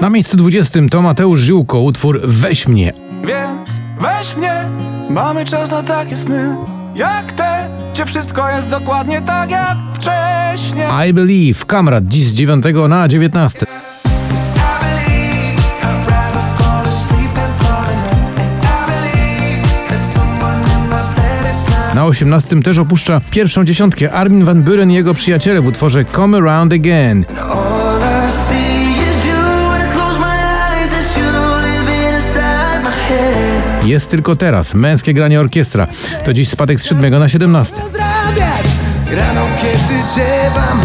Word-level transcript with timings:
Na 0.00 0.10
miejscu 0.10 0.36
20 0.36 0.80
to 0.90 1.02
Mateusz 1.02 1.40
Ziółko, 1.40 1.80
utwór 1.80 2.20
Weź 2.24 2.68
mnie. 2.68 2.92
Więc 3.24 3.80
weź 4.00 4.36
mnie, 4.36 4.52
mamy 5.10 5.44
czas 5.44 5.70
na 5.70 5.82
takie 5.82 6.16
sny 6.16 6.56
Jak 6.94 7.32
te, 7.32 7.68
gdzie 7.92 8.06
wszystko 8.06 8.50
jest 8.50 8.70
dokładnie 8.70 9.22
tak 9.22 9.50
jak 9.50 9.76
wcześniej 9.94 10.86
I 11.08 11.12
Believe, 11.12 11.64
Kamrat, 11.66 12.04
dziś 12.04 12.24
z 12.26 12.32
9 12.32 12.64
na 12.88 13.08
19. 13.08 13.66
Na 21.94 22.06
18 22.06 22.62
też 22.62 22.78
opuszcza 22.78 23.20
pierwszą 23.30 23.64
dziesiątkę 23.64 24.12
Armin 24.12 24.44
van 24.44 24.62
Buren 24.62 24.90
i 24.90 24.94
jego 24.94 25.14
przyjaciele 25.14 25.60
w 25.60 25.66
utworze 25.66 26.04
Come 26.04 26.38
Around 26.38 26.72
Again. 26.72 27.24
Jest 33.84 34.10
tylko 34.10 34.36
teraz, 34.36 34.74
męskie 34.74 35.14
granie 35.14 35.40
orkiestra. 35.40 35.86
To 36.24 36.32
dziś 36.32 36.48
spadek 36.48 36.80
z 36.80 36.84
7 36.84 37.18
na 37.18 37.28
17. 37.28 37.76
pozdrawiać 37.76 38.66
Rano 39.16 39.46
kiedy 39.60 40.02
ziewam 40.14 40.80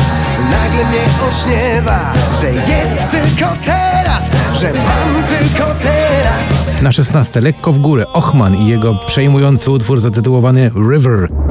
Nagle 0.52 0.86
mnie 0.86 1.00
ośniewa 1.30 2.14
Że 2.42 2.52
jest 2.52 3.10
tylko 3.10 3.54
teraz 3.66 4.32
Że 4.60 4.74
mam 4.74 5.24
tylko 5.24 5.76
teraz 5.82 6.82
Na 6.82 6.92
16 6.92 7.42
lekko 7.42 7.74
w 7.74 7.80
górę 7.80 8.06
Ochman 8.14 8.56
i 8.56 8.68
jego 8.68 8.96
przejmujący 9.08 9.72
utwór 9.72 10.02
zatytułowany 10.02 10.72
River. 10.92 11.45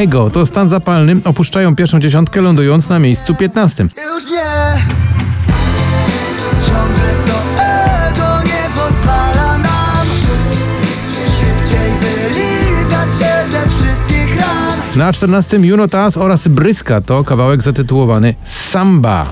Ego 0.00 0.30
to 0.30 0.46
stan 0.46 0.68
zapalny, 0.68 1.16
opuszczają 1.24 1.76
pierwszą 1.76 2.00
dziesiątkę 2.00 2.40
lądując 2.40 2.88
na 2.88 2.98
miejscu 2.98 3.34
15. 3.34 3.82
Już 3.84 4.30
nie 4.30 4.86
Ciągle 6.66 7.14
to 7.26 7.62
ego 7.62 8.42
nie 8.46 8.80
pozwala 8.80 9.58
nam 9.58 10.06
Szybciej 11.06 11.90
wylizać 12.00 13.10
się 13.10 13.50
ze 13.50 13.68
wszystkich 13.68 14.40
ran 14.40 14.78
Na 14.96 15.12
14 15.12 15.56
Juno 15.56 15.88
Tas 15.88 16.16
oraz 16.16 16.48
Bryska 16.48 17.00
to 17.00 17.24
kawałek 17.24 17.62
zatytułowany 17.62 18.34
Samba. 18.44 19.26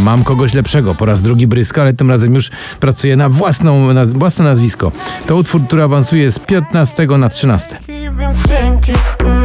Mam 0.00 0.24
kogoś 0.24 0.54
lepszego, 0.54 0.94
po 0.94 1.04
raz 1.04 1.22
drugi 1.22 1.46
Bryska, 1.46 1.82
ale 1.82 1.92
tym 1.92 2.10
razem 2.10 2.34
już 2.34 2.50
pracuje 2.80 3.16
na 3.16 3.28
własną, 3.28 3.94
na 3.94 4.06
własne 4.06 4.44
nazwisko. 4.44 4.92
To 5.26 5.36
utwór, 5.36 5.62
który 5.66 5.82
awansuje 5.82 6.32
z 6.32 6.38
15 6.38 7.06
na 7.18 7.28
13. 7.28 7.78
Wiem, 7.88 8.18
dzięki, 8.48 8.92
mm, 9.20 9.42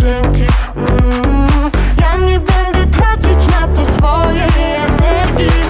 dzięki, 0.00 0.52
mm. 0.76 1.70
Ja 2.00 2.16
nie 2.16 2.40
będę 2.40 2.86
tracić 2.98 3.48
na 3.50 3.68
to 3.68 3.84
swojej 3.84 4.40
energii. 4.76 5.64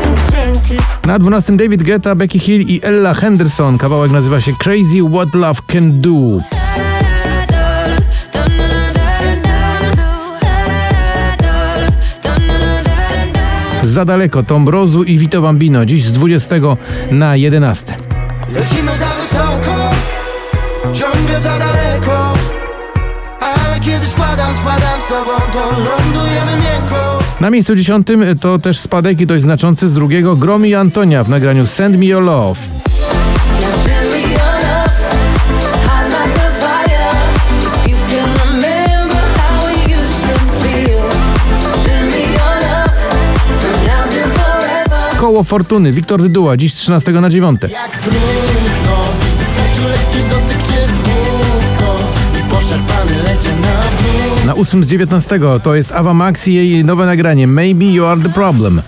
Na 1.07 1.19
12 1.19 1.57
David 1.57 1.83
Guetta, 1.83 2.15
Becky 2.15 2.39
Hill 2.39 2.61
i 2.61 2.81
Ella 2.83 3.15
Henderson. 3.15 3.79
Kawałek 3.79 4.13
nazywa 4.13 4.41
się 4.41 4.53
Crazy 4.59 4.99
What 5.13 5.35
Love 5.35 5.61
Can 5.73 6.01
Do. 6.01 6.64
Za 13.95 14.05
daleko 14.05 14.43
Tom 14.43 14.65
Brozu 14.65 15.05
i 15.05 15.19
Vito 15.19 15.43
Bambino. 15.43 15.87
Dziś 15.87 16.05
z 16.05 16.13
20 16.13 16.57
na 17.11 17.37
11. 17.37 17.97
Lecimy 18.53 18.93
za 18.99 19.07
wysoko 19.07 19.91
Ciągle 20.95 21.41
za 21.41 21.59
daleko 21.59 22.33
Ale 23.41 23.81
kiedy 23.81 24.07
spadam, 24.07 24.57
spadam 24.57 25.01
z 25.01 25.09
tobą 25.09 25.31
To 25.53 25.71
lądujemy 25.71 26.53
miękko 26.53 27.19
Na 27.41 27.51
miejscu 27.51 27.77
10 27.77 28.07
to 28.41 28.59
też 28.59 28.79
spadek 28.79 29.21
i 29.21 29.27
dość 29.27 29.43
znaczący 29.43 29.89
z 29.89 29.95
drugiego 29.95 30.37
Gromi 30.37 30.75
Antonia 30.75 31.25
w 31.25 31.29
nagraniu 31.29 31.67
Send 31.67 31.97
Me 31.97 32.05
Your 32.05 32.23
Love. 32.23 32.61
Koło 45.25 45.45
Fortuny, 45.45 45.93
Wiktor 45.93 46.23
Dyduła, 46.23 46.57
dziś 46.57 46.73
z 46.73 46.77
13 46.77 47.13
na 47.13 47.31
9. 47.31 47.61
Jak 47.63 47.99
trudno 47.99 49.05
Wystarczy 49.39 49.83
lekki 49.83 50.19
dotyk 50.31 50.63
czy 50.63 50.73
słówko 50.73 51.97
I 52.41 52.51
poszarpany 52.51 53.23
lecie 53.23 53.49
na 53.49 54.47
Na 54.47 54.55
8 54.55 54.85
z 54.85 54.87
19 54.87 55.41
to 55.63 55.75
jest 55.75 55.93
Ava 55.93 56.15
Max 56.15 56.49
i 56.49 56.55
jej 56.55 56.85
nowe 56.85 57.07
nagranie 57.07 57.47
Maybe 57.47 57.85
You 57.85 58.05
Are 58.05 58.23
The 58.23 58.29
Problem. 58.29 58.83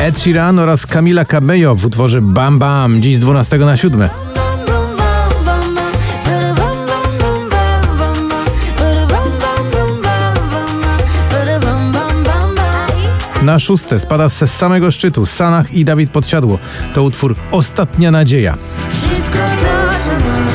Ed 0.00 0.20
Sheeran 0.20 0.58
oraz 0.58 0.86
Camila 0.86 1.24
Cabello 1.24 1.74
w 1.74 1.86
utworze 1.86 2.22
Bam 2.22 2.58
Bam, 2.58 3.02
dziś 3.02 3.16
z 3.16 3.20
12 3.20 3.58
na 3.58 3.76
7. 3.76 4.08
Na 13.42 13.58
szóste 13.58 13.98
spada 13.98 14.28
z 14.28 14.50
samego 14.50 14.90
szczytu 14.90 15.26
Sanach 15.26 15.74
i 15.74 15.84
Dawid 15.84 16.10
Podsiadło. 16.10 16.58
To 16.94 17.02
utwór 17.02 17.34
Ostatnia 17.50 18.10
Nadzieja. 18.10 18.56
Wszystko 18.90 19.38
to, 19.38 19.64
co 20.04 20.12
mam, 20.12 20.46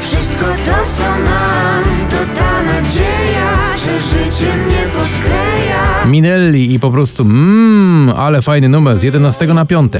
wszystko 0.00 0.44
to, 0.44 0.94
co 0.96 1.02
mam, 1.02 1.84
to 2.10 2.40
ta 2.40 2.62
nadzieja, 2.62 3.76
że 3.76 4.02
życie 4.02 4.56
mnie 4.56 4.84
poskleja. 4.92 6.06
Minelli 6.06 6.74
i 6.74 6.80
po 6.80 6.90
prostu 6.90 7.24
mmm, 7.24 8.12
ale 8.16 8.42
fajny 8.42 8.68
numer 8.68 8.98
z 8.98 9.02
11 9.02 9.46
na 9.46 9.64
5. 9.64 9.92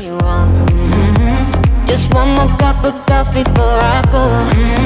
Just 1.89 2.15
one 2.15 2.33
more 2.35 2.51
cup 2.59 2.85
of 2.85 2.93
coffee 3.07 3.45
before 3.45 4.01
I 4.01 4.13
go. 4.13 4.29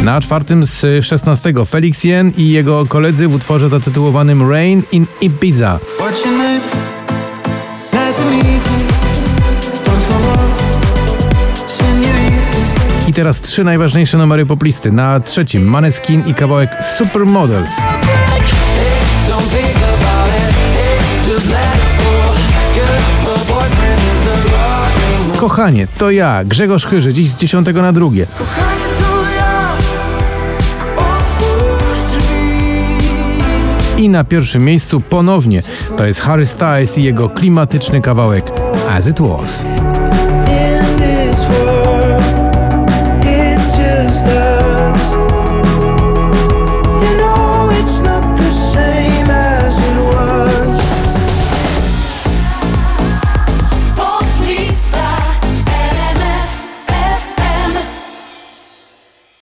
Na 0.03 0.21
czwartym 0.21 0.65
z 0.65 1.07
16 1.07 1.53
Felix 1.67 2.05
Jen 2.05 2.33
i 2.37 2.49
jego 2.51 2.87
koledzy 2.87 3.29
w 3.29 3.35
utworze 3.35 3.69
zatytułowanym 3.69 4.51
Rain 4.51 4.83
in 4.93 5.07
Ibiza. 5.21 5.79
Teraz 13.15 13.41
trzy 13.41 13.65
najważniejsze 13.65 14.19
numery 14.19 14.47
poplisty. 14.47 14.93
Na 14.93 15.21
trzecim 15.21 15.65
Maneskin 15.65 16.23
i 16.27 16.35
kawałek 16.35 16.71
Supermodel. 16.99 17.63
Kochanie, 25.37 25.87
to 25.99 26.11
ja, 26.11 26.45
Grzegorz 26.45 26.87
Chyży, 26.87 27.13
dziś 27.13 27.31
z 27.31 27.37
10 27.37 27.67
na 27.75 27.93
drugie. 27.93 28.27
Kochanie 28.39 28.85
to 28.99 29.31
ja 29.37 29.73
Otwórz 30.97 31.99
drzwi 32.09 34.05
I 34.05 34.09
na 34.09 34.25
pierwszym 34.25 34.65
miejscu 34.65 35.01
ponownie 35.01 35.63
to 35.97 36.05
jest 36.05 36.21
Harry 36.21 36.47
Styles 36.47 36.99
i 36.99 37.03
jego 37.03 37.29
klimatyczny 37.29 38.01
kawałek 38.01 38.53
As 38.91 39.09
It 39.09 39.21
Was. 39.21 39.65